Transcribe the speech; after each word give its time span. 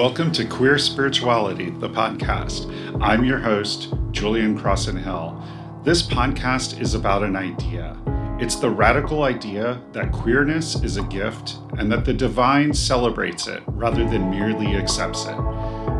Welcome 0.00 0.32
to 0.32 0.46
Queer 0.46 0.78
Spirituality, 0.78 1.68
the 1.68 1.90
podcast. 1.90 2.72
I'm 3.02 3.22
your 3.22 3.38
host, 3.38 3.92
Julian 4.12 4.58
Crossan 4.58 4.96
Hill. 4.96 5.38
This 5.84 6.00
podcast 6.00 6.80
is 6.80 6.94
about 6.94 7.22
an 7.22 7.36
idea. 7.36 7.98
It's 8.40 8.56
the 8.56 8.70
radical 8.70 9.24
idea 9.24 9.78
that 9.92 10.10
queerness 10.10 10.82
is 10.82 10.96
a 10.96 11.02
gift 11.02 11.58
and 11.76 11.92
that 11.92 12.06
the 12.06 12.14
divine 12.14 12.72
celebrates 12.72 13.46
it 13.46 13.62
rather 13.66 14.08
than 14.08 14.30
merely 14.30 14.74
accepts 14.74 15.26
it. 15.26 15.36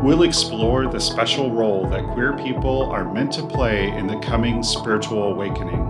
We'll 0.01 0.23
explore 0.23 0.87
the 0.87 0.99
special 0.99 1.51
role 1.51 1.87
that 1.89 2.03
queer 2.13 2.35
people 2.35 2.89
are 2.89 3.13
meant 3.13 3.31
to 3.33 3.45
play 3.45 3.91
in 3.95 4.07
the 4.07 4.19
coming 4.21 4.63
spiritual 4.63 5.31
awakening. 5.31 5.85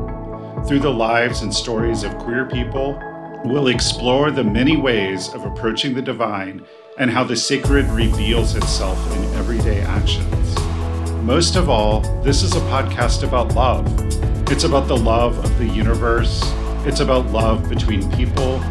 Through 0.67 0.81
the 0.81 0.91
lives 0.91 1.43
and 1.43 1.53
stories 1.53 2.03
of 2.03 2.17
queer 2.17 2.43
people, 2.43 3.01
we'll 3.45 3.69
explore 3.69 4.31
the 4.31 4.43
many 4.43 4.75
ways 4.75 5.29
of 5.33 5.45
approaching 5.45 5.93
the 5.93 6.01
divine 6.01 6.65
and 7.01 7.09
how 7.09 7.23
the 7.23 7.35
sacred 7.35 7.87
reveals 7.87 8.55
itself 8.55 8.95
in 9.15 9.23
everyday 9.33 9.81
actions. 9.81 10.55
Most 11.23 11.55
of 11.55 11.67
all, 11.67 12.01
this 12.21 12.43
is 12.43 12.55
a 12.55 12.59
podcast 12.69 13.23
about 13.23 13.55
love. 13.55 13.87
It's 14.51 14.65
about 14.65 14.87
the 14.87 14.97
love 14.97 15.43
of 15.43 15.57
the 15.57 15.65
universe, 15.65 16.43
it's 16.85 16.99
about 16.99 17.25
love 17.31 17.67
between 17.67 18.07
people, 18.11 18.61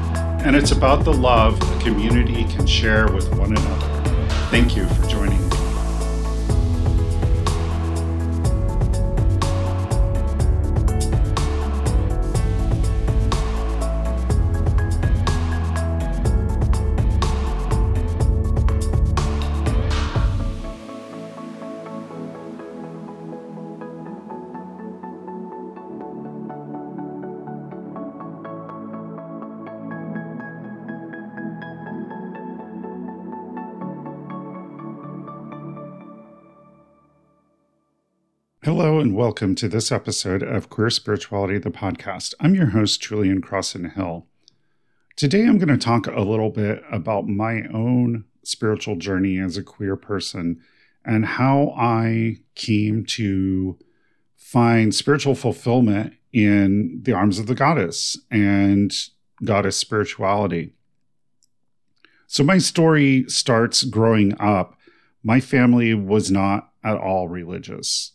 and 0.45 0.55
it's 0.55 0.70
about 0.70 1.05
the 1.05 1.12
love 1.12 1.61
a 1.61 1.83
community 1.83 2.45
can 2.45 2.69
share 2.69 3.11
with 3.11 3.34
one 3.34 3.50
another. 3.50 4.28
Thank 4.48 4.77
you 4.77 4.87
for 4.87 5.09
joining 5.09 5.40
Hello 38.73 39.01
and 39.01 39.17
welcome 39.17 39.57
to 39.57 39.69
this 39.69 39.91
episode 39.91 40.45
of 40.45 40.71
Queer 40.71 40.91
Spirituality, 40.91 41.59
the 41.59 41.73
podcast. 41.73 42.35
I'm 42.39 42.55
your 42.55 42.67
host, 42.67 43.03
Julian 43.03 43.41
Crossan 43.41 43.91
Hill. 43.97 44.29
Today 45.17 45.45
I'm 45.45 45.59
going 45.59 45.77
to 45.77 45.77
talk 45.77 46.07
a 46.07 46.21
little 46.21 46.51
bit 46.51 46.81
about 46.89 47.27
my 47.27 47.65
own 47.75 48.27
spiritual 48.45 48.95
journey 48.95 49.41
as 49.41 49.57
a 49.57 49.65
queer 49.65 49.97
person 49.97 50.61
and 51.05 51.27
how 51.27 51.75
I 51.77 52.37
came 52.55 53.05
to 53.07 53.77
find 54.37 54.94
spiritual 54.94 55.34
fulfillment 55.34 56.15
in 56.33 57.00
the 57.03 57.12
arms 57.12 57.41
of 57.41 57.49
the 57.49 57.56
goddess 57.56 58.17
and 58.31 58.94
goddess 59.44 59.78
spirituality. 59.78 60.75
So, 62.28 62.44
my 62.44 62.59
story 62.59 63.25
starts 63.27 63.83
growing 63.83 64.41
up. 64.41 64.78
My 65.25 65.41
family 65.41 65.93
was 65.93 66.31
not 66.31 66.71
at 66.84 66.97
all 66.97 67.27
religious 67.27 68.12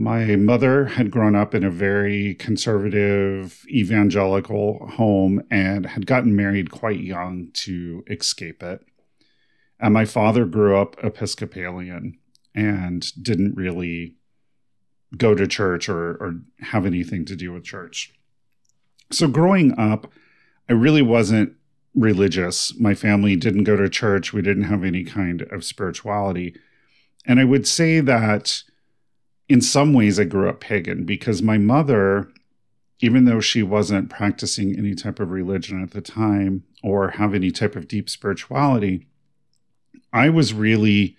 my 0.00 0.36
mother 0.36 0.84
had 0.84 1.10
grown 1.10 1.34
up 1.34 1.56
in 1.56 1.64
a 1.64 1.70
very 1.70 2.36
conservative 2.36 3.64
evangelical 3.68 4.86
home 4.92 5.42
and 5.50 5.86
had 5.86 6.06
gotten 6.06 6.36
married 6.36 6.70
quite 6.70 7.00
young 7.00 7.48
to 7.52 8.04
escape 8.06 8.62
it. 8.62 8.80
And 9.80 9.92
my 9.92 10.04
father 10.04 10.44
grew 10.44 10.76
up 10.76 10.94
Episcopalian 11.02 12.16
and 12.54 13.12
didn't 13.20 13.56
really 13.56 14.14
go 15.16 15.34
to 15.34 15.48
church 15.48 15.88
or, 15.88 16.12
or 16.12 16.42
have 16.60 16.86
anything 16.86 17.24
to 17.24 17.34
do 17.34 17.52
with 17.52 17.64
church. 17.64 18.14
So 19.10 19.26
growing 19.26 19.76
up, 19.76 20.12
I 20.68 20.74
really 20.74 21.02
wasn't 21.02 21.54
religious. 21.96 22.72
My 22.78 22.94
family 22.94 23.34
didn't 23.34 23.64
go 23.64 23.74
to 23.74 23.88
church. 23.88 24.32
We 24.32 24.42
didn't 24.42 24.64
have 24.64 24.84
any 24.84 25.02
kind 25.02 25.42
of 25.50 25.64
spirituality. 25.64 26.54
And 27.26 27.40
I 27.40 27.44
would 27.44 27.66
say 27.66 27.98
that 27.98 28.62
in 29.48 29.60
some 29.60 29.94
ways, 29.94 30.20
I 30.20 30.24
grew 30.24 30.48
up 30.48 30.60
pagan 30.60 31.04
because 31.04 31.42
my 31.42 31.58
mother, 31.58 32.30
even 33.00 33.24
though 33.24 33.40
she 33.40 33.62
wasn't 33.62 34.10
practicing 34.10 34.76
any 34.76 34.94
type 34.94 35.20
of 35.20 35.30
religion 35.30 35.82
at 35.82 35.92
the 35.92 36.00
time 36.00 36.64
or 36.82 37.10
have 37.10 37.34
any 37.34 37.50
type 37.50 37.74
of 37.74 37.88
deep 37.88 38.10
spirituality, 38.10 39.06
I 40.12 40.28
was 40.28 40.52
really 40.52 41.16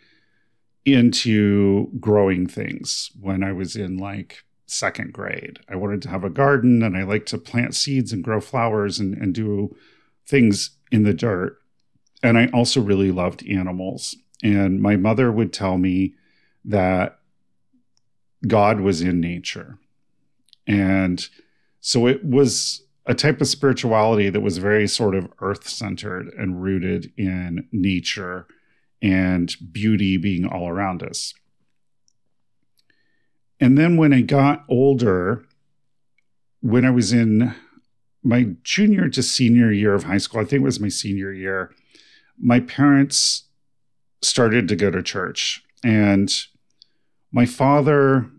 into 0.85 1.89
growing 1.99 2.47
things 2.47 3.11
when 3.19 3.43
I 3.43 3.51
was 3.51 3.75
in 3.75 3.97
like 3.97 4.43
second 4.67 5.13
grade. 5.13 5.59
I 5.67 5.75
wanted 5.75 6.01
to 6.03 6.09
have 6.09 6.23
a 6.23 6.29
garden 6.29 6.83
and 6.83 6.95
I 6.95 7.03
liked 7.03 7.27
to 7.29 7.37
plant 7.37 7.75
seeds 7.75 8.13
and 8.13 8.23
grow 8.23 8.39
flowers 8.39 8.99
and, 8.99 9.15
and 9.15 9.33
do 9.33 9.75
things 10.27 10.71
in 10.91 11.03
the 11.03 11.13
dirt. 11.13 11.57
And 12.21 12.37
I 12.37 12.47
also 12.47 12.81
really 12.81 13.11
loved 13.11 13.47
animals. 13.47 14.15
And 14.43 14.81
my 14.81 14.95
mother 14.95 15.31
would 15.31 15.51
tell 15.51 15.77
me 15.77 16.13
that 16.65 17.18
God 18.47 18.79
was 18.79 19.01
in 19.01 19.19
nature. 19.19 19.77
And 20.67 21.25
so 21.81 22.07
it 22.07 22.23
was 22.23 22.83
a 23.05 23.15
type 23.15 23.41
of 23.41 23.47
spirituality 23.47 24.29
that 24.29 24.41
was 24.41 24.59
very 24.59 24.87
sort 24.87 25.15
of 25.15 25.31
earth 25.41 25.67
centered 25.67 26.27
and 26.37 26.61
rooted 26.61 27.11
in 27.17 27.67
nature 27.71 28.45
and 29.01 29.55
beauty 29.71 30.17
being 30.17 30.45
all 30.45 30.69
around 30.69 31.01
us. 31.01 31.33
And 33.59 33.77
then 33.77 33.97
when 33.97 34.13
I 34.13 34.21
got 34.21 34.63
older, 34.69 35.43
when 36.61 36.85
I 36.85 36.91
was 36.91 37.11
in 37.11 37.55
my 38.23 38.49
junior 38.63 39.09
to 39.09 39.23
senior 39.23 39.71
year 39.71 39.93
of 39.93 40.03
high 40.03 40.17
school, 40.17 40.41
I 40.41 40.43
think 40.43 40.61
it 40.61 40.65
was 40.65 40.79
my 40.79 40.89
senior 40.89 41.31
year, 41.33 41.73
my 42.37 42.59
parents 42.59 43.45
started 44.21 44.67
to 44.67 44.75
go 44.75 44.91
to 44.91 45.01
church. 45.01 45.63
And 45.83 46.31
my 47.31 47.45
father 47.45 48.29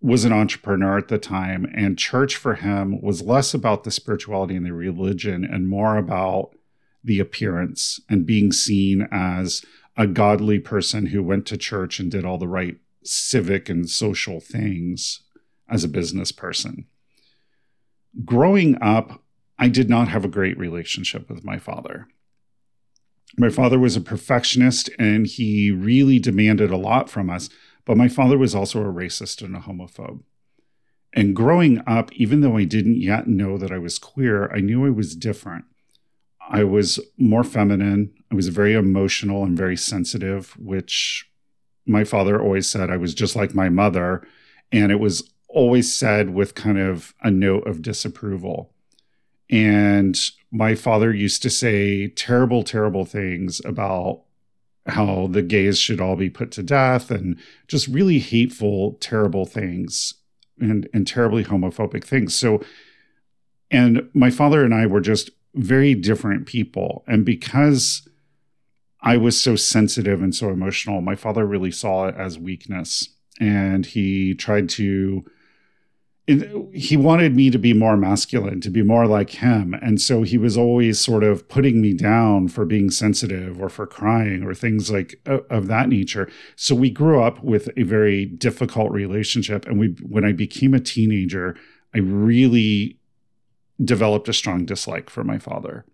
was 0.00 0.24
an 0.24 0.32
entrepreneur 0.32 0.98
at 0.98 1.08
the 1.08 1.18
time, 1.18 1.70
and 1.74 1.98
church 1.98 2.36
for 2.36 2.56
him 2.56 3.00
was 3.00 3.22
less 3.22 3.54
about 3.54 3.84
the 3.84 3.90
spirituality 3.90 4.56
and 4.56 4.66
the 4.66 4.72
religion 4.72 5.44
and 5.44 5.68
more 5.68 5.96
about 5.96 6.50
the 7.04 7.20
appearance 7.20 8.00
and 8.08 8.26
being 8.26 8.52
seen 8.52 9.08
as 9.12 9.64
a 9.96 10.06
godly 10.06 10.58
person 10.58 11.06
who 11.06 11.22
went 11.22 11.46
to 11.46 11.56
church 11.56 12.00
and 12.00 12.10
did 12.10 12.24
all 12.24 12.38
the 12.38 12.48
right 12.48 12.76
civic 13.04 13.68
and 13.68 13.88
social 13.88 14.40
things 14.40 15.20
as 15.68 15.84
a 15.84 15.88
business 15.88 16.32
person. 16.32 16.86
Growing 18.24 18.80
up, 18.82 19.22
I 19.58 19.68
did 19.68 19.88
not 19.88 20.08
have 20.08 20.24
a 20.24 20.28
great 20.28 20.58
relationship 20.58 21.28
with 21.28 21.44
my 21.44 21.58
father. 21.58 22.08
My 23.38 23.48
father 23.48 23.78
was 23.78 23.96
a 23.96 24.00
perfectionist 24.00 24.90
and 24.98 25.26
he 25.26 25.70
really 25.70 26.18
demanded 26.18 26.70
a 26.70 26.76
lot 26.76 27.08
from 27.08 27.30
us 27.30 27.48
but 27.84 27.96
my 27.96 28.08
father 28.08 28.38
was 28.38 28.54
also 28.54 28.80
a 28.80 28.92
racist 28.92 29.42
and 29.42 29.56
a 29.56 29.60
homophobe. 29.60 30.22
And 31.14 31.36
growing 31.36 31.82
up, 31.86 32.12
even 32.12 32.40
though 32.40 32.56
I 32.56 32.64
didn't 32.64 33.00
yet 33.00 33.26
know 33.26 33.58
that 33.58 33.70
I 33.70 33.78
was 33.78 33.98
queer, 33.98 34.50
I 34.52 34.60
knew 34.60 34.86
I 34.86 34.90
was 34.90 35.14
different. 35.14 35.66
I 36.48 36.64
was 36.64 36.98
more 37.18 37.44
feminine. 37.44 38.12
I 38.30 38.34
was 38.34 38.48
very 38.48 38.74
emotional 38.74 39.44
and 39.44 39.56
very 39.56 39.76
sensitive, 39.76 40.56
which 40.58 41.28
my 41.86 42.04
father 42.04 42.40
always 42.40 42.68
said 42.68 42.90
I 42.90 42.96
was 42.96 43.14
just 43.14 43.36
like 43.36 43.54
my 43.54 43.68
mother. 43.68 44.26
And 44.70 44.90
it 44.90 45.00
was 45.00 45.30
always 45.48 45.92
said 45.92 46.30
with 46.30 46.54
kind 46.54 46.78
of 46.78 47.14
a 47.22 47.30
note 47.30 47.66
of 47.66 47.82
disapproval. 47.82 48.72
And 49.50 50.18
my 50.50 50.74
father 50.74 51.12
used 51.12 51.42
to 51.42 51.50
say 51.50 52.08
terrible, 52.08 52.62
terrible 52.62 53.04
things 53.04 53.60
about 53.64 54.22
how 54.86 55.28
the 55.28 55.42
gays 55.42 55.78
should 55.78 56.00
all 56.00 56.16
be 56.16 56.30
put 56.30 56.50
to 56.52 56.62
death 56.62 57.10
and 57.10 57.38
just 57.68 57.86
really 57.86 58.18
hateful, 58.18 58.96
terrible 59.00 59.46
things 59.46 60.14
and, 60.58 60.88
and 60.92 61.06
terribly 61.06 61.44
homophobic 61.44 62.04
things. 62.04 62.34
So, 62.34 62.62
and 63.70 64.08
my 64.12 64.30
father 64.30 64.64
and 64.64 64.74
I 64.74 64.86
were 64.86 65.00
just 65.00 65.30
very 65.54 65.94
different 65.94 66.46
people. 66.46 67.04
And 67.06 67.24
because 67.24 68.08
I 69.00 69.16
was 69.16 69.40
so 69.40 69.56
sensitive 69.56 70.22
and 70.22 70.34
so 70.34 70.50
emotional, 70.50 71.00
my 71.00 71.16
father 71.16 71.46
really 71.46 71.70
saw 71.70 72.06
it 72.08 72.14
as 72.16 72.38
weakness. 72.38 73.08
And 73.40 73.86
he 73.86 74.34
tried 74.34 74.68
to 74.70 75.24
he 76.26 76.96
wanted 76.96 77.34
me 77.34 77.50
to 77.50 77.58
be 77.58 77.72
more 77.72 77.96
masculine, 77.96 78.60
to 78.60 78.70
be 78.70 78.82
more 78.82 79.06
like 79.06 79.30
him. 79.30 79.74
And 79.74 80.00
so 80.00 80.22
he 80.22 80.38
was 80.38 80.56
always 80.56 81.00
sort 81.00 81.24
of 81.24 81.48
putting 81.48 81.80
me 81.80 81.94
down 81.94 82.46
for 82.46 82.64
being 82.64 82.90
sensitive 82.90 83.60
or 83.60 83.68
for 83.68 83.88
crying 83.88 84.44
or 84.44 84.54
things 84.54 84.88
like 84.90 85.20
uh, 85.26 85.38
of 85.50 85.66
that 85.66 85.88
nature. 85.88 86.30
So 86.54 86.76
we 86.76 86.90
grew 86.90 87.20
up 87.20 87.42
with 87.42 87.68
a 87.76 87.82
very 87.82 88.24
difficult 88.24 88.92
relationship. 88.92 89.66
And 89.66 89.80
we, 89.80 89.88
when 90.00 90.24
I 90.24 90.30
became 90.30 90.74
a 90.74 90.80
teenager, 90.80 91.56
I 91.92 91.98
really 91.98 93.00
developed 93.82 94.28
a 94.28 94.32
strong 94.32 94.64
dislike 94.64 95.10
for 95.10 95.24
my 95.24 95.38
father. 95.38 95.84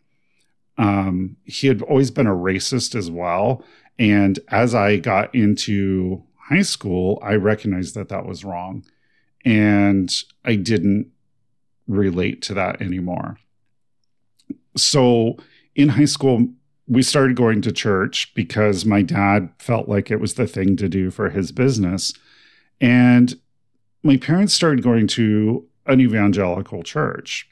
Um, 0.77 1.37
he 1.45 1.69
had 1.69 1.81
always 1.81 2.11
been 2.11 2.27
a 2.27 2.35
racist 2.35 2.95
as 2.95 3.11
well. 3.11 3.65
And 3.99 4.39
as 4.49 4.75
I 4.75 4.99
got 4.99 5.35
into 5.35 6.23
high 6.51 6.63
school, 6.63 7.19
I 7.23 7.35
recognized 7.35 7.95
that 7.95 8.11
that 8.11 8.27
was 8.27 8.45
wrong. 8.45 8.85
And 9.45 10.13
I 10.45 10.57
didn't 10.57 11.11
relate 11.87 12.43
to 12.43 12.55
that 12.55 12.83
anymore. 12.83 13.39
So 14.77 15.37
in 15.75 15.91
high 15.91 16.05
school, 16.05 16.49
we 16.87 17.03
started 17.03 17.37
going 17.37 17.63
to 17.63 17.73
church 17.73 18.33
because 18.35 18.85
my 18.85 19.03
dad 19.03 19.51
felt 19.59 19.89
like 19.89 20.11
it 20.11 20.21
was 20.21 20.35
the 20.35 20.47
thing 20.47 20.77
to 20.77 20.89
do 20.89 21.11
for 21.11 21.31
his 21.31 21.53
business. 21.53 22.13
And 22.81 23.35
my 24.03 24.17
parents 24.17 24.55
started 24.55 24.83
going 24.83 25.07
to 25.09 25.67
an 25.87 26.01
evangelical 26.01 26.83
church. 26.83 27.49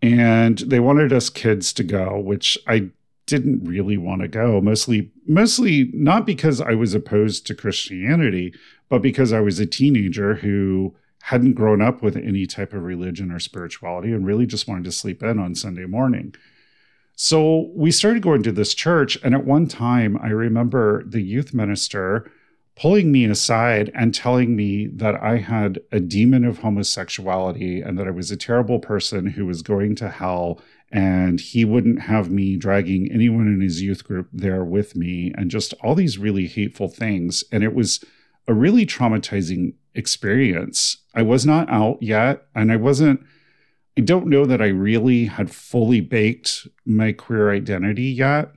And 0.00 0.58
they 0.58 0.80
wanted 0.80 1.12
us 1.12 1.30
kids 1.30 1.72
to 1.74 1.84
go, 1.84 2.18
which 2.18 2.58
I 2.66 2.90
didn't 3.26 3.64
really 3.64 3.96
want 3.96 4.20
to 4.20 4.28
go 4.28 4.60
mostly 4.60 5.10
mostly 5.26 5.90
not 5.94 6.26
because 6.26 6.60
I 6.60 6.72
was 6.72 6.94
opposed 6.94 7.46
to 7.46 7.54
Christianity 7.54 8.52
but 8.88 9.02
because 9.02 9.32
I 9.32 9.40
was 9.40 9.58
a 9.58 9.66
teenager 9.66 10.34
who 10.34 10.94
hadn't 11.22 11.54
grown 11.54 11.80
up 11.80 12.02
with 12.02 12.16
any 12.16 12.46
type 12.46 12.72
of 12.72 12.82
religion 12.82 13.30
or 13.30 13.38
spirituality 13.38 14.12
and 14.12 14.26
really 14.26 14.44
just 14.44 14.66
wanted 14.66 14.84
to 14.84 14.92
sleep 14.92 15.22
in 15.22 15.38
on 15.38 15.54
Sunday 15.54 15.86
morning. 15.86 16.34
So 17.14 17.70
we 17.74 17.92
started 17.92 18.22
going 18.22 18.42
to 18.42 18.52
this 18.52 18.74
church 18.74 19.16
and 19.22 19.34
at 19.34 19.44
one 19.44 19.68
time 19.68 20.18
I 20.20 20.28
remember 20.28 21.04
the 21.04 21.22
youth 21.22 21.54
minister 21.54 22.30
pulling 22.76 23.12
me 23.12 23.24
aside 23.24 23.90
and 23.94 24.14
telling 24.14 24.56
me 24.56 24.86
that 24.86 25.22
I 25.22 25.38
had 25.38 25.80
a 25.90 26.00
demon 26.00 26.44
of 26.44 26.58
homosexuality 26.58 27.80
and 27.80 27.98
that 27.98 28.06
I 28.06 28.10
was 28.10 28.30
a 28.30 28.36
terrible 28.36 28.78
person 28.78 29.26
who 29.26 29.46
was 29.46 29.62
going 29.62 29.94
to 29.96 30.08
hell 30.08 30.60
and 30.90 31.40
he 31.40 31.64
wouldn't 31.64 32.02
have 32.02 32.30
me 32.30 32.56
dragging 32.56 33.10
anyone 33.10 33.46
in 33.46 33.60
his 33.60 33.82
youth 33.82 34.04
group 34.04 34.28
there 34.32 34.64
with 34.64 34.94
me 34.96 35.32
and 35.36 35.50
just 35.50 35.74
all 35.82 35.94
these 35.94 36.18
really 36.18 36.46
hateful 36.46 36.88
things. 36.88 37.44
And 37.50 37.64
it 37.64 37.74
was 37.74 38.04
a 38.46 38.54
really 38.54 38.84
traumatizing 38.84 39.74
experience. 39.94 40.98
I 41.14 41.22
was 41.22 41.44
not 41.44 41.70
out 41.70 42.02
yet 42.02 42.46
and 42.54 42.72
i 42.72 42.76
wasn't 42.76 43.20
i 43.98 44.00
don't 44.00 44.26
know 44.26 44.44
that 44.46 44.62
i 44.62 44.66
really 44.66 45.26
had 45.26 45.50
fully 45.50 46.00
baked 46.00 46.66
my 46.84 47.12
queer 47.12 47.52
identity 47.52 48.04
yet 48.04 48.52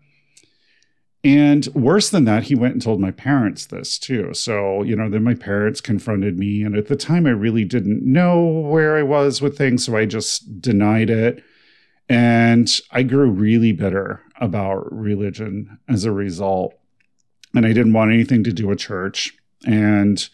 and 1.26 1.66
worse 1.74 2.12
than 2.12 2.26
that, 2.26 2.44
he 2.44 2.54
went 2.54 2.74
and 2.74 2.82
told 2.84 3.00
my 3.00 3.10
parents 3.10 3.66
this 3.66 3.98
too. 3.98 4.32
So, 4.36 4.84
you 4.84 4.96
know, 4.96 5.10
then 5.10 5.24
my 5.24 5.34
parents 5.34 5.82
confronted 5.82 6.38
me. 6.38 6.62
And 6.62 6.78
at 6.78 6.88
the 6.88 6.96
time, 6.96 7.26
I 7.26 7.32
really 7.32 7.66
didn't 7.66 8.04
know 8.04 8.46
where 8.46 8.96
I 8.96 9.02
was 9.02 9.42
with 9.42 9.58
things. 9.58 9.84
So 9.84 9.98
I 9.98 10.06
just 10.06 10.62
denied 10.62 11.10
it. 11.10 11.44
And 12.08 12.70
I 12.92 13.02
grew 13.02 13.28
really 13.32 13.72
bitter 13.72 14.22
about 14.40 14.94
religion 14.94 15.80
as 15.90 16.06
a 16.06 16.12
result. 16.12 16.76
And 17.56 17.66
I 17.66 17.74
didn't 17.74 17.94
want 17.94 18.14
anything 18.14 18.44
to 18.44 18.54
do 18.54 18.68
with 18.68 18.78
church. 18.78 19.36
And 19.66 20.30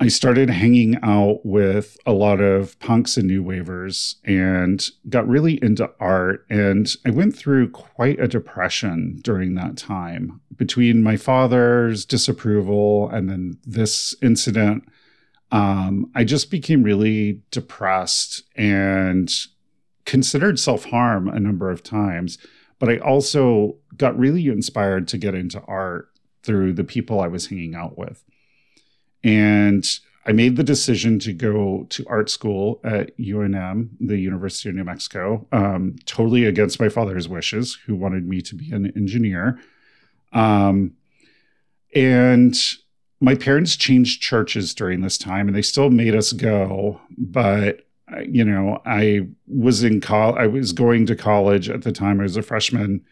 I 0.00 0.08
started 0.08 0.50
hanging 0.50 0.98
out 1.02 1.46
with 1.46 1.96
a 2.04 2.12
lot 2.12 2.40
of 2.40 2.78
punks 2.80 3.16
and 3.16 3.28
new 3.28 3.42
wavers 3.42 4.16
and 4.24 4.84
got 5.08 5.26
really 5.28 5.62
into 5.62 5.88
art. 6.00 6.44
And 6.50 6.92
I 7.06 7.10
went 7.10 7.36
through 7.36 7.70
quite 7.70 8.18
a 8.18 8.26
depression 8.26 9.20
during 9.22 9.54
that 9.54 9.76
time 9.76 10.40
between 10.56 11.02
my 11.02 11.16
father's 11.16 12.04
disapproval 12.04 13.08
and 13.10 13.30
then 13.30 13.58
this 13.64 14.16
incident. 14.20 14.84
Um, 15.52 16.10
I 16.14 16.24
just 16.24 16.50
became 16.50 16.82
really 16.82 17.42
depressed 17.52 18.42
and 18.56 19.32
considered 20.04 20.58
self 20.58 20.86
harm 20.86 21.28
a 21.28 21.38
number 21.38 21.70
of 21.70 21.84
times, 21.84 22.36
but 22.80 22.88
I 22.88 22.98
also 22.98 23.76
got 23.96 24.18
really 24.18 24.48
inspired 24.48 25.06
to 25.08 25.18
get 25.18 25.36
into 25.36 25.62
art 25.62 26.08
through 26.42 26.72
the 26.72 26.84
people 26.84 27.20
I 27.20 27.28
was 27.28 27.46
hanging 27.46 27.76
out 27.76 27.96
with. 27.96 28.24
And 29.24 29.84
I 30.26 30.32
made 30.32 30.56
the 30.56 30.62
decision 30.62 31.18
to 31.20 31.32
go 31.32 31.86
to 31.90 32.04
art 32.08 32.30
school 32.30 32.80
at 32.84 33.16
UNM, 33.18 33.88
the 34.00 34.18
University 34.18 34.68
of 34.68 34.74
New 34.74 34.84
Mexico, 34.84 35.46
um, 35.52 35.96
totally 36.06 36.44
against 36.44 36.80
my 36.80 36.88
father's 36.88 37.28
wishes, 37.28 37.78
who 37.86 37.96
wanted 37.96 38.26
me 38.28 38.40
to 38.42 38.54
be 38.54 38.70
an 38.72 38.92
engineer. 38.96 39.58
Um, 40.32 40.92
and 41.94 42.56
my 43.20 43.34
parents 43.34 43.76
changed 43.76 44.22
churches 44.22 44.74
during 44.74 45.00
this 45.00 45.18
time 45.18 45.48
and 45.48 45.56
they 45.56 45.62
still 45.62 45.90
made 45.90 46.14
us 46.14 46.32
go, 46.32 47.00
but 47.16 47.84
you 48.26 48.44
know, 48.44 48.80
I 48.84 49.26
was 49.46 49.82
in 49.82 50.00
col 50.00 50.36
I 50.38 50.46
was 50.46 50.72
going 50.72 51.06
to 51.06 51.16
college 51.16 51.68
at 51.68 51.82
the 51.82 51.92
time. 51.92 52.20
I 52.20 52.24
was 52.24 52.36
a 52.36 52.42
freshman 52.42 53.04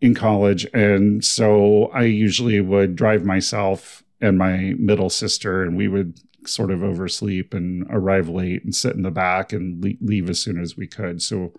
in 0.00 0.14
college, 0.14 0.66
and 0.72 1.24
so 1.24 1.86
I 1.86 2.04
usually 2.04 2.60
would 2.60 2.96
drive 2.96 3.24
myself 3.24 4.02
and 4.20 4.38
my 4.38 4.74
middle 4.78 5.10
sister, 5.10 5.62
and 5.62 5.76
we 5.76 5.88
would 5.88 6.18
sort 6.46 6.70
of 6.70 6.82
oversleep 6.82 7.54
and 7.54 7.86
arrive 7.90 8.28
late 8.28 8.64
and 8.64 8.74
sit 8.74 8.94
in 8.94 9.02
the 9.02 9.10
back 9.10 9.52
and 9.52 9.96
leave 10.00 10.30
as 10.30 10.40
soon 10.40 10.60
as 10.60 10.76
we 10.76 10.86
could. 10.86 11.22
So 11.22 11.52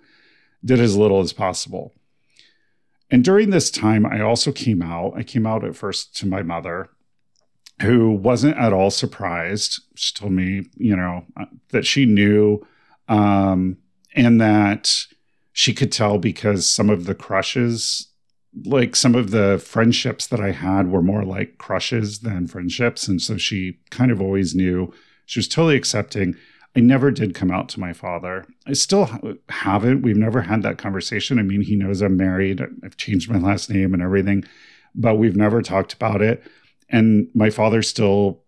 did 0.64 0.80
as 0.80 0.98
little 0.98 1.20
as 1.20 1.34
possible. 1.34 1.94
And 3.12 3.24
during 3.24 3.50
this 3.50 3.72
time, 3.72 4.06
I 4.06 4.22
also 4.22 4.52
came 4.52 4.82
out. 4.82 5.14
I 5.16 5.24
came 5.24 5.46
out 5.46 5.64
at 5.64 5.76
first 5.76 6.16
to 6.18 6.28
my 6.28 6.44
mother, 6.44 6.90
who 7.82 8.12
wasn't 8.12 8.58
at 8.58 8.74
all 8.74 8.92
surprised. 8.92 9.82
She 9.96 10.14
told 10.14 10.34
me, 10.34 10.66
you 10.76 10.96
know, 10.96 11.26
uh, 11.38 11.46
that 11.70 11.86
she 11.86 12.06
knew 12.06 12.66
um, 13.08 13.78
and 14.14 14.40
that 14.42 15.06
she 15.54 15.74
could 15.74 15.92
tell 15.92 16.18
because 16.18 16.70
some 16.70 16.90
of 16.90 17.06
the 17.06 17.16
crushes 17.16 18.09
like 18.66 18.96
some 18.96 19.16
of 19.16 19.32
the 19.32 19.62
friendships 19.64 20.28
that 20.28 20.40
I 20.40 20.52
had 20.52 20.92
were 20.92 21.02
more 21.02 21.24
like 21.24 21.58
crushes 21.58 22.20
than 22.20 22.48
friendships. 22.48 23.08
And 23.08 23.22
so 23.22 23.38
she 23.38 23.80
kind 23.90 24.12
of 24.12 24.22
always 24.22 24.56
knew 24.56 24.94
she 25.26 25.40
was 25.40 25.48
totally 25.48 25.76
accepting. 25.76 26.36
I 26.76 26.80
never 26.82 27.12
did 27.12 27.36
come 27.36 27.52
out 27.52 27.70
to 27.70 27.80
my 27.80 27.94
father. 27.94 28.46
I 28.68 28.74
still 28.74 29.10
haven't. 29.50 30.02
We've 30.02 30.18
never 30.18 30.42
had 30.42 30.64
that 30.64 30.78
conversation. 30.78 31.40
I 31.40 31.44
mean, 31.44 31.62
he 31.62 31.76
knows 31.76 32.02
I'm 32.02 32.18
married. 32.18 32.62
I've 32.84 32.98
changed 32.98 33.30
my 33.30 33.40
last 33.40 33.70
name 33.70 33.94
and 33.94 34.04
everything, 34.04 34.44
but 34.96 35.16
we've 35.16 35.36
never 35.36 35.62
talked 35.62 35.94
about 35.94 36.22
it. 36.22 36.44
And 36.90 37.28
my 37.34 37.50
father 37.50 37.82
still 37.82 38.44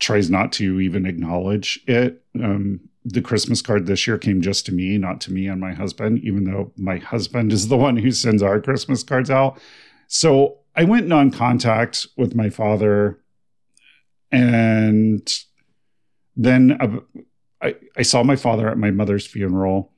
tries 0.00 0.30
not 0.30 0.52
to 0.52 0.80
even 0.80 1.06
acknowledge 1.06 1.80
it. 1.86 2.24
Um, 2.42 2.80
the 3.04 3.22
Christmas 3.22 3.62
card 3.62 3.86
this 3.86 4.06
year 4.06 4.18
came 4.18 4.40
just 4.40 4.66
to 4.66 4.72
me, 4.72 4.96
not 4.96 5.20
to 5.22 5.32
me 5.32 5.48
and 5.48 5.60
my 5.60 5.72
husband, 5.72 6.20
even 6.22 6.44
though 6.44 6.72
my 6.76 6.98
husband 6.98 7.52
is 7.52 7.68
the 7.68 7.76
one 7.76 7.96
who 7.96 8.12
sends 8.12 8.42
our 8.42 8.60
Christmas 8.60 9.02
cards 9.02 9.30
out. 9.30 9.58
So 10.06 10.58
I 10.76 10.84
went 10.84 11.08
non 11.08 11.30
contact 11.30 12.06
with 12.16 12.34
my 12.34 12.48
father. 12.48 13.18
And 14.30 15.28
then 16.36 17.04
I, 17.60 17.74
I 17.96 18.02
saw 18.02 18.22
my 18.22 18.36
father 18.36 18.68
at 18.68 18.78
my 18.78 18.90
mother's 18.90 19.26
funeral. 19.26 19.92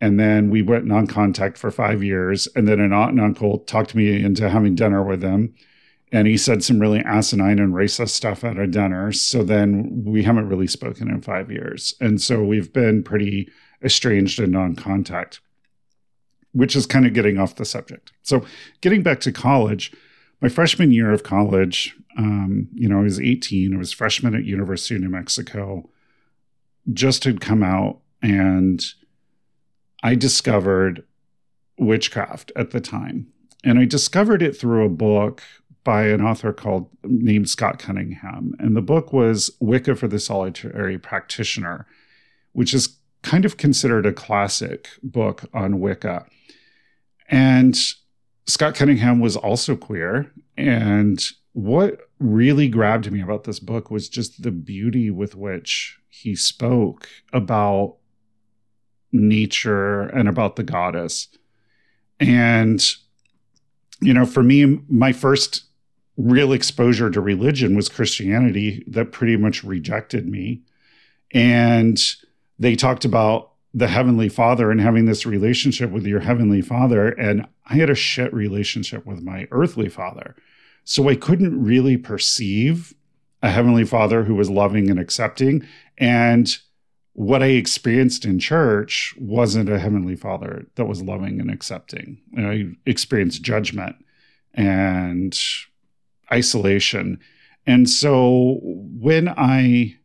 And 0.00 0.18
then 0.18 0.50
we 0.50 0.62
went 0.62 0.86
non 0.86 1.06
contact 1.06 1.56
for 1.56 1.70
five 1.70 2.02
years. 2.02 2.48
And 2.56 2.66
then 2.66 2.80
an 2.80 2.92
aunt 2.92 3.12
and 3.12 3.20
uncle 3.20 3.58
talked 3.60 3.94
me 3.94 4.22
into 4.22 4.50
having 4.50 4.74
dinner 4.74 5.02
with 5.02 5.20
them 5.20 5.54
and 6.12 6.26
he 6.26 6.36
said 6.36 6.64
some 6.64 6.80
really 6.80 7.00
asinine 7.00 7.58
and 7.58 7.72
racist 7.72 8.10
stuff 8.10 8.42
at 8.42 8.58
a 8.58 8.66
dinner. 8.66 9.12
So 9.12 9.44
then 9.44 10.02
we 10.04 10.24
haven't 10.24 10.48
really 10.48 10.66
spoken 10.66 11.08
in 11.08 11.22
five 11.22 11.50
years. 11.50 11.94
And 12.00 12.20
so 12.20 12.42
we've 12.42 12.72
been 12.72 13.02
pretty 13.02 13.48
estranged 13.82 14.40
and 14.40 14.52
non 14.52 14.74
contact, 14.74 15.40
which 16.52 16.74
is 16.74 16.86
kind 16.86 17.06
of 17.06 17.14
getting 17.14 17.38
off 17.38 17.54
the 17.54 17.64
subject. 17.64 18.12
So 18.22 18.44
getting 18.80 19.02
back 19.02 19.20
to 19.20 19.32
college, 19.32 19.92
my 20.40 20.48
freshman 20.48 20.90
year 20.90 21.12
of 21.12 21.22
college, 21.22 21.94
um, 22.18 22.68
you 22.74 22.88
know, 22.88 22.98
I 22.98 23.02
was 23.02 23.20
18. 23.20 23.74
I 23.74 23.78
was 23.78 23.92
freshman 23.92 24.34
at 24.34 24.44
University 24.44 24.96
of 24.96 25.02
New 25.02 25.10
Mexico, 25.10 25.88
just 26.92 27.22
had 27.24 27.40
come 27.40 27.62
out, 27.62 28.00
and 28.20 28.84
I 30.02 30.16
discovered 30.16 31.04
witchcraft 31.78 32.50
at 32.56 32.72
the 32.72 32.80
time. 32.80 33.28
And 33.62 33.78
I 33.78 33.84
discovered 33.84 34.42
it 34.42 34.56
through 34.56 34.84
a 34.84 34.90
book 34.90 35.42
by 35.84 36.04
an 36.04 36.20
author 36.20 36.52
called 36.52 36.88
named 37.04 37.48
Scott 37.48 37.78
Cunningham. 37.78 38.54
And 38.58 38.76
the 38.76 38.82
book 38.82 39.12
was 39.12 39.50
Wicca 39.60 39.96
for 39.96 40.08
the 40.08 40.18
Solitary 40.18 40.98
Practitioner, 40.98 41.86
which 42.52 42.74
is 42.74 42.98
kind 43.22 43.44
of 43.44 43.56
considered 43.56 44.06
a 44.06 44.12
classic 44.12 44.88
book 45.02 45.44
on 45.52 45.80
Wicca. 45.80 46.26
And 47.28 47.78
Scott 48.46 48.74
Cunningham 48.74 49.20
was 49.20 49.36
also 49.36 49.76
queer. 49.76 50.32
And 50.56 51.24
what 51.52 52.00
really 52.18 52.68
grabbed 52.68 53.10
me 53.10 53.22
about 53.22 53.44
this 53.44 53.60
book 53.60 53.90
was 53.90 54.08
just 54.08 54.42
the 54.42 54.50
beauty 54.50 55.10
with 55.10 55.34
which 55.34 55.98
he 56.08 56.34
spoke 56.34 57.08
about 57.32 57.96
nature 59.12 60.02
and 60.02 60.28
about 60.28 60.56
the 60.56 60.62
goddess. 60.62 61.28
And, 62.18 62.84
you 64.00 64.12
know, 64.12 64.26
for 64.26 64.42
me, 64.42 64.80
my 64.88 65.12
first 65.12 65.64
real 66.20 66.52
exposure 66.52 67.10
to 67.10 67.20
religion 67.20 67.74
was 67.74 67.88
Christianity 67.88 68.84
that 68.86 69.12
pretty 69.12 69.36
much 69.36 69.64
rejected 69.64 70.28
me. 70.28 70.62
And 71.32 72.00
they 72.58 72.76
talked 72.76 73.04
about 73.04 73.52
the 73.72 73.88
Heavenly 73.88 74.28
Father 74.28 74.70
and 74.70 74.80
having 74.80 75.06
this 75.06 75.24
relationship 75.24 75.90
with 75.90 76.04
your 76.04 76.20
Heavenly 76.20 76.60
Father. 76.60 77.08
And 77.08 77.46
I 77.66 77.74
had 77.74 77.90
a 77.90 77.94
shit 77.94 78.32
relationship 78.34 79.06
with 79.06 79.22
my 79.22 79.46
earthly 79.50 79.88
father. 79.88 80.34
So 80.84 81.08
I 81.08 81.14
couldn't 81.14 81.62
really 81.62 81.96
perceive 81.96 82.94
a 83.42 83.50
Heavenly 83.50 83.84
Father 83.84 84.24
who 84.24 84.34
was 84.34 84.50
loving 84.50 84.90
and 84.90 84.98
accepting. 84.98 85.66
And 85.96 86.54
what 87.12 87.42
I 87.42 87.46
experienced 87.46 88.24
in 88.24 88.38
church 88.38 89.14
wasn't 89.18 89.68
a 89.68 89.78
Heavenly 89.78 90.16
Father 90.16 90.66
that 90.74 90.86
was 90.86 91.02
loving 91.02 91.40
and 91.40 91.50
accepting. 91.50 92.20
I 92.36 92.72
experienced 92.84 93.42
judgment 93.42 93.96
and 94.52 95.38
isolation. 96.32 97.18
And 97.66 97.88
so 97.88 98.60
when 98.62 99.28
I 99.28 99.96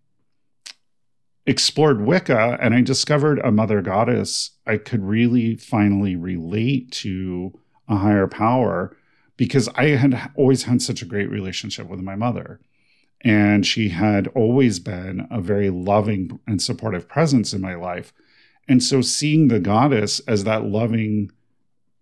explored 1.45 2.01
Wicca 2.01 2.57
and 2.59 2.73
I 2.73 2.81
discovered 2.81 3.39
a 3.39 3.51
mother 3.51 3.81
goddess, 3.81 4.51
I 4.65 4.77
could 4.77 5.03
really 5.03 5.55
finally 5.55 6.15
relate 6.15 6.91
to 6.93 7.53
a 7.87 7.97
higher 7.97 8.27
power 8.27 8.95
because 9.37 9.69
I 9.75 9.89
had 9.89 10.31
always 10.35 10.63
had 10.63 10.81
such 10.81 11.01
a 11.01 11.05
great 11.05 11.29
relationship 11.29 11.87
with 11.87 11.99
my 11.99 12.15
mother. 12.15 12.59
And 13.21 13.65
she 13.65 13.89
had 13.89 14.27
always 14.29 14.79
been 14.79 15.27
a 15.31 15.41
very 15.41 15.69
loving 15.69 16.39
and 16.47 16.61
supportive 16.61 17.07
presence 17.07 17.53
in 17.53 17.61
my 17.61 17.75
life. 17.75 18.13
And 18.67 18.81
so 18.81 19.01
seeing 19.01 19.47
the 19.47 19.59
goddess 19.59 20.19
as 20.27 20.43
that 20.43 20.65
loving, 20.65 21.31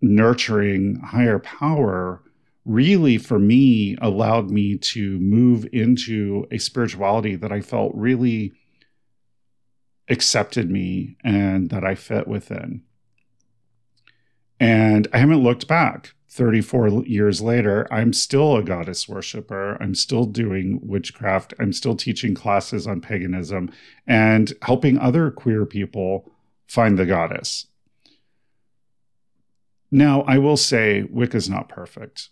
nurturing 0.01 0.99
higher 0.99 1.39
power 1.39 2.22
really, 2.65 3.17
for 3.17 3.39
me, 3.39 3.97
allowed 4.01 4.49
me 4.49 4.77
to 4.77 5.19
move 5.19 5.67
into 5.73 6.47
a 6.51 6.57
spirituality 6.57 7.35
that 7.35 7.51
I 7.51 7.61
felt 7.61 7.93
really 7.93 8.53
accepted 10.09 10.69
me 10.69 11.17
and 11.23 11.69
that 11.69 11.83
I 11.83 11.95
fit 11.95 12.27
within. 12.27 12.83
And 14.59 15.07
I 15.13 15.17
haven't 15.17 15.43
looked 15.43 15.67
back. 15.67 16.13
34 16.29 17.03
years 17.05 17.41
later, 17.41 17.87
I'm 17.91 18.11
still 18.11 18.55
a 18.55 18.63
goddess 18.63 19.07
worshiper. 19.07 19.77
I'm 19.79 19.93
still 19.93 20.25
doing 20.25 20.79
witchcraft. 20.81 21.53
I'm 21.59 21.71
still 21.73 21.95
teaching 21.95 22.33
classes 22.33 22.87
on 22.87 23.01
paganism 23.01 23.71
and 24.07 24.51
helping 24.63 24.97
other 24.97 25.29
queer 25.29 25.65
people 25.65 26.31
find 26.65 26.97
the 26.97 27.05
goddess. 27.05 27.67
Now, 29.91 30.21
I 30.21 30.39
will 30.39 30.57
say 30.57 31.03
Wicca 31.03 31.37
is 31.37 31.49
not 31.49 31.69
perfect 31.69 32.29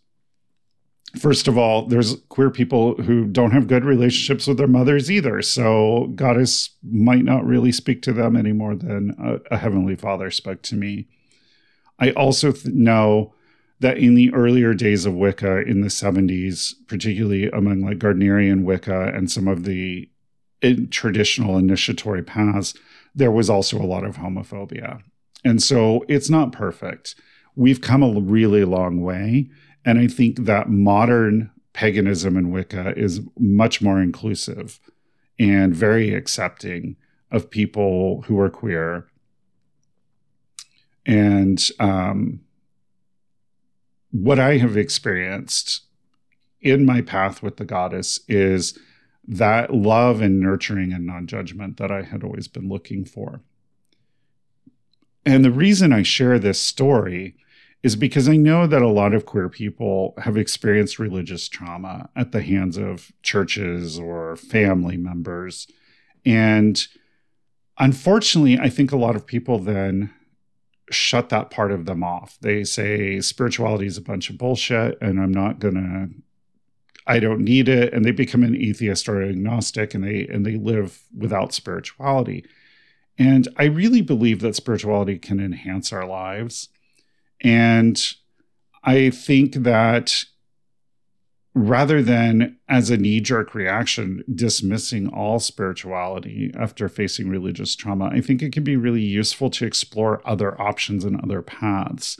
first 1.17 1.47
of 1.47 1.57
all, 1.57 1.85
there's 1.87 2.15
queer 2.29 2.49
people 2.49 2.95
who 3.01 3.25
don't 3.25 3.51
have 3.51 3.67
good 3.67 3.83
relationships 3.83 4.47
with 4.47 4.57
their 4.57 4.67
mothers 4.67 5.11
either. 5.11 5.41
So 5.41 6.11
goddess 6.15 6.71
might 6.83 7.23
not 7.23 7.45
really 7.45 7.71
speak 7.71 8.01
to 8.03 8.13
them 8.13 8.35
any 8.35 8.53
more 8.53 8.75
than 8.75 9.15
a, 9.19 9.55
a 9.55 9.57
heavenly 9.57 9.95
father 9.95 10.31
spoke 10.31 10.61
to 10.63 10.75
me. 10.75 11.07
I 11.99 12.11
also 12.11 12.51
th- 12.51 12.73
know 12.73 13.33
that 13.79 13.97
in 13.97 14.15
the 14.15 14.33
earlier 14.33 14.73
days 14.73 15.05
of 15.05 15.15
Wicca 15.15 15.61
in 15.63 15.81
the 15.81 15.87
70s, 15.87 16.73
particularly 16.87 17.49
among 17.49 17.81
like 17.81 17.97
Gardnerian 17.97 18.63
Wicca 18.63 19.11
and 19.13 19.29
some 19.29 19.47
of 19.47 19.63
the 19.63 20.09
in 20.61 20.87
traditional 20.89 21.57
initiatory 21.57 22.21
paths, 22.21 22.75
there 23.15 23.31
was 23.31 23.49
also 23.49 23.81
a 23.81 23.85
lot 23.85 24.05
of 24.05 24.17
homophobia. 24.17 25.01
And 25.43 25.61
so 25.61 26.05
it's 26.07 26.29
not 26.29 26.51
perfect. 26.51 27.15
We've 27.55 27.81
come 27.81 28.03
a 28.03 28.19
really 28.19 28.63
long 28.63 29.01
way. 29.01 29.49
And 29.85 29.99
I 29.99 30.07
think 30.07 30.45
that 30.45 30.69
modern 30.69 31.51
paganism 31.73 32.37
and 32.37 32.51
Wicca 32.51 32.97
is 32.97 33.21
much 33.39 33.81
more 33.81 34.01
inclusive 34.01 34.79
and 35.39 35.75
very 35.75 36.13
accepting 36.13 36.95
of 37.31 37.49
people 37.49 38.23
who 38.23 38.39
are 38.39 38.49
queer. 38.49 39.07
And 41.05 41.61
um, 41.79 42.41
what 44.11 44.39
I 44.39 44.57
have 44.57 44.77
experienced 44.77 45.81
in 46.61 46.85
my 46.85 47.01
path 47.01 47.41
with 47.41 47.57
the 47.57 47.65
goddess 47.65 48.19
is 48.27 48.77
that 49.27 49.73
love 49.73 50.21
and 50.21 50.39
nurturing 50.39 50.93
and 50.93 51.05
non 51.05 51.25
judgment 51.25 51.77
that 51.77 51.91
I 51.91 52.03
had 52.03 52.23
always 52.23 52.47
been 52.47 52.69
looking 52.69 53.05
for. 53.05 53.41
And 55.25 55.45
the 55.45 55.51
reason 55.51 55.93
I 55.93 56.03
share 56.03 56.39
this 56.39 56.59
story 56.59 57.35
is 57.83 57.95
because 57.95 58.29
I 58.29 58.35
know 58.35 58.67
that 58.67 58.81
a 58.81 58.87
lot 58.87 59.13
of 59.13 59.25
queer 59.25 59.49
people 59.49 60.13
have 60.19 60.37
experienced 60.37 60.99
religious 60.99 61.49
trauma 61.49 62.09
at 62.15 62.31
the 62.31 62.41
hands 62.41 62.77
of 62.77 63.11
churches 63.23 63.97
or 63.97 64.35
family 64.35 64.97
members. 64.97 65.67
And 66.23 66.79
unfortunately, 67.79 68.59
I 68.59 68.69
think 68.69 68.91
a 68.91 68.97
lot 68.97 69.15
of 69.15 69.25
people 69.25 69.57
then 69.57 70.13
shut 70.91 71.29
that 71.29 71.49
part 71.49 71.71
of 71.71 71.85
them 71.85 72.03
off. 72.03 72.37
They 72.41 72.63
say 72.63 73.19
spirituality 73.19 73.87
is 73.87 73.97
a 73.97 74.01
bunch 74.01 74.29
of 74.29 74.37
bullshit 74.37 74.97
and 75.01 75.19
I'm 75.19 75.33
not 75.33 75.59
going 75.59 75.75
to 75.75 76.09
I 77.07 77.19
don't 77.19 77.41
need 77.41 77.67
it 77.67 77.93
and 77.93 78.05
they 78.05 78.11
become 78.11 78.43
an 78.43 78.55
atheist 78.55 79.09
or 79.09 79.23
agnostic 79.23 79.95
and 79.95 80.03
they 80.03 80.27
and 80.27 80.45
they 80.45 80.55
live 80.55 81.01
without 81.17 81.51
spirituality. 81.51 82.45
And 83.17 83.47
I 83.57 83.63
really 83.63 84.01
believe 84.01 84.41
that 84.41 84.55
spirituality 84.55 85.17
can 85.17 85.39
enhance 85.39 85.91
our 85.91 86.05
lives 86.05 86.69
and 87.41 88.01
I 88.83 89.09
think 89.09 89.53
that 89.55 90.23
rather 91.53 92.01
than 92.01 92.57
as 92.69 92.89
a 92.89 92.97
knee 92.97 93.19
jerk 93.19 93.53
reaction 93.53 94.23
dismissing 94.33 95.09
all 95.09 95.39
spirituality 95.39 96.51
after 96.57 96.87
facing 96.87 97.27
religious 97.27 97.75
trauma, 97.75 98.05
I 98.05 98.21
think 98.21 98.41
it 98.41 98.53
can 98.53 98.63
be 98.63 98.77
really 98.77 99.01
useful 99.01 99.49
to 99.51 99.65
explore 99.65 100.21
other 100.25 100.59
options 100.61 101.03
and 101.03 101.19
other 101.21 101.41
paths. 101.41 102.19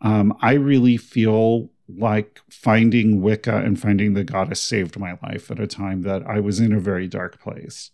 Um, 0.00 0.36
I 0.40 0.54
really 0.54 0.96
feel 0.96 1.70
like 1.88 2.40
finding 2.48 3.20
Wicca 3.20 3.58
and 3.58 3.78
finding 3.78 4.14
the 4.14 4.24
goddess 4.24 4.60
saved 4.60 4.98
my 4.98 5.18
life 5.22 5.50
at 5.50 5.60
a 5.60 5.66
time 5.66 6.02
that 6.02 6.26
I 6.26 6.40
was 6.40 6.58
in 6.58 6.72
a 6.72 6.80
very 6.80 7.06
dark 7.06 7.40
place. 7.40 7.90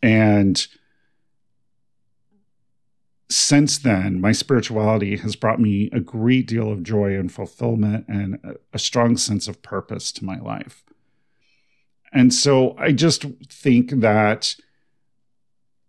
And 0.00 0.64
since 3.30 3.78
then, 3.78 4.20
my 4.20 4.32
spirituality 4.32 5.16
has 5.16 5.34
brought 5.34 5.60
me 5.60 5.88
a 5.92 6.00
great 6.00 6.46
deal 6.46 6.70
of 6.70 6.82
joy 6.82 7.16
and 7.16 7.32
fulfillment 7.32 8.04
and 8.06 8.38
a, 8.72 8.78
strong 8.78 9.16
sense 9.16 9.48
of 9.48 9.62
purpose 9.62 10.12
to 10.12 10.24
my 10.24 10.38
life. 10.38 10.84
And 12.12 12.32
so 12.32 12.76
I 12.78 12.92
just 12.92 13.24
think 13.48 13.90
that 13.90 14.54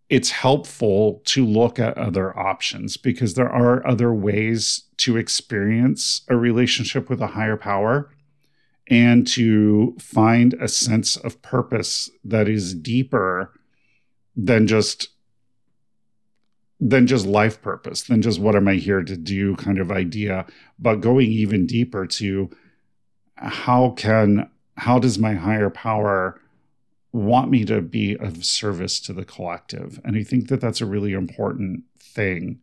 it's 0.10 0.32
helpful 0.32 1.22
to 1.26 1.46
look 1.46 1.78
at 1.78 1.98
other 1.98 2.38
options 2.38 2.96
because 2.96 3.34
there 3.34 3.50
are 3.50 3.86
other 3.86 4.14
ways 4.14 4.84
to 4.98 5.18
experience 5.18 6.22
a 6.30 6.38
relationship 6.38 7.10
with 7.10 7.22
a 7.22 7.28
higher 7.28 7.58
power 7.58 8.12
and 8.88 9.28
to 9.28 9.96
find 10.00 10.54
a 10.56 10.68
sense 10.68 11.18
of 11.18 11.42
purpose 11.42 12.10
that 12.24 12.48
is 12.48 12.76
deeper 12.76 13.52
than 14.36 14.68
just 14.68 15.10
than 16.88 17.08
just 17.08 17.26
life 17.26 17.62
purpose, 17.64 18.04
than 18.04 18.22
just 18.22 18.40
what 18.40 18.56
am 18.56 18.68
I 18.68 18.76
here 18.76 19.02
to 19.02 19.18
do 19.18 19.56
kind 19.56 19.80
of 19.80 19.92
idea, 19.92 20.46
but 20.78 21.02
going 21.02 21.32
even 21.32 21.66
deeper 21.66 22.06
to 22.06 22.52
how 23.38 23.90
can 23.98 24.50
how 24.78 25.00
does 25.00 25.18
my 25.18 25.34
higher 25.34 25.70
power 25.70 26.40
want 27.12 27.50
me 27.50 27.66
to 27.66 27.82
be 27.82 28.16
of 28.18 28.46
service 28.46 29.00
to 29.00 29.14
the 29.14 29.26
collective? 29.26 30.00
And 30.04 30.16
I 30.16 30.24
think 30.24 30.50
that 30.50 30.62
that's 30.62 30.82
a 30.82 30.86
really 30.86 31.14
important 31.14 31.86
thing. 31.98 32.60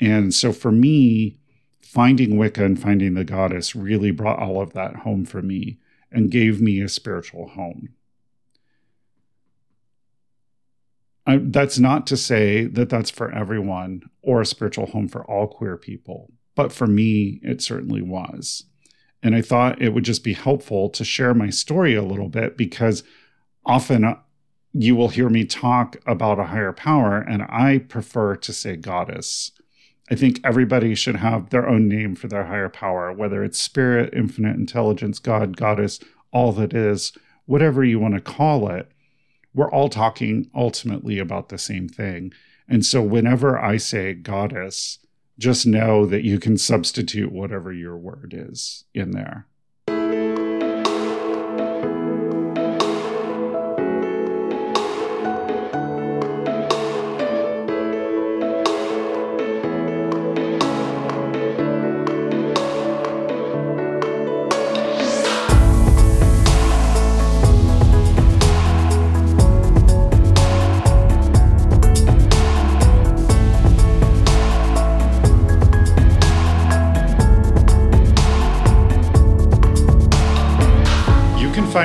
And 0.00 0.34
so 0.34 0.52
for 0.52 0.72
me, 0.72 1.38
finding 1.80 2.36
Wicca 2.36 2.64
and 2.64 2.78
finding 2.78 3.14
the 3.14 3.24
goddess 3.24 3.74
really 3.74 4.10
brought 4.10 4.40
all 4.40 4.60
of 4.60 4.74
that 4.74 4.96
home 4.96 5.24
for 5.24 5.40
me 5.40 5.78
and 6.12 6.30
gave 6.30 6.60
me 6.60 6.80
a 6.80 6.88
spiritual 6.88 7.48
home. 7.48 7.90
I, 11.26 11.38
that's 11.42 11.78
not 11.78 12.06
to 12.08 12.16
say 12.16 12.66
that 12.66 12.88
that's 12.88 13.10
for 13.10 13.32
everyone 13.32 14.02
or 14.22 14.40
a 14.40 14.46
spiritual 14.46 14.86
home 14.86 15.08
for 15.08 15.24
all 15.24 15.48
queer 15.48 15.76
people, 15.76 16.30
but 16.54 16.72
for 16.72 16.86
me, 16.86 17.40
it 17.42 17.60
certainly 17.60 18.00
was. 18.00 18.64
And 19.22 19.34
I 19.34 19.42
thought 19.42 19.82
it 19.82 19.92
would 19.92 20.04
just 20.04 20.22
be 20.22 20.34
helpful 20.34 20.88
to 20.90 21.04
share 21.04 21.34
my 21.34 21.50
story 21.50 21.94
a 21.94 22.02
little 22.02 22.28
bit 22.28 22.56
because 22.56 23.02
often 23.64 24.04
uh, 24.04 24.18
you 24.72 24.94
will 24.94 25.08
hear 25.08 25.28
me 25.28 25.44
talk 25.44 25.96
about 26.06 26.38
a 26.38 26.44
higher 26.44 26.72
power, 26.72 27.18
and 27.18 27.42
I 27.48 27.78
prefer 27.78 28.36
to 28.36 28.52
say 28.52 28.76
goddess. 28.76 29.50
I 30.08 30.14
think 30.14 30.38
everybody 30.44 30.94
should 30.94 31.16
have 31.16 31.50
their 31.50 31.68
own 31.68 31.88
name 31.88 32.14
for 32.14 32.28
their 32.28 32.44
higher 32.44 32.68
power, 32.68 33.12
whether 33.12 33.42
it's 33.42 33.58
spirit, 33.58 34.14
infinite 34.14 34.56
intelligence, 34.56 35.18
God, 35.18 35.56
goddess, 35.56 35.98
all 36.30 36.52
that 36.52 36.72
is, 36.74 37.12
whatever 37.46 37.82
you 37.82 37.98
want 37.98 38.14
to 38.14 38.20
call 38.20 38.68
it 38.68 38.92
we're 39.56 39.70
all 39.70 39.88
talking 39.88 40.50
ultimately 40.54 41.18
about 41.18 41.48
the 41.48 41.58
same 41.58 41.88
thing. 41.88 42.32
And 42.68 42.84
so 42.84 43.02
whenever 43.02 43.58
I 43.58 43.78
say 43.78 44.12
goddess, 44.12 44.98
just 45.38 45.66
know 45.66 46.04
that 46.06 46.24
you 46.24 46.38
can 46.38 46.58
substitute 46.58 47.32
whatever 47.32 47.72
your 47.72 47.96
word 47.96 48.34
is 48.36 48.84
in 48.94 49.12
there. 49.12 49.46